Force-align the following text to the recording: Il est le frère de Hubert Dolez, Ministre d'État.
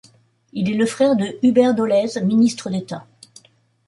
Il 0.53 0.67
est 0.71 0.77
le 0.77 0.87
frère 0.87 1.15
de 1.15 1.37
Hubert 1.43 1.75
Dolez, 1.75 2.19
Ministre 2.23 2.71
d'État. 2.71 3.05